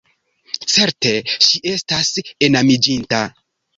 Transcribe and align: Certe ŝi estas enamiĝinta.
Certe 0.75 1.11
ŝi 1.49 1.61
estas 1.73 2.09
enamiĝinta. 2.49 3.21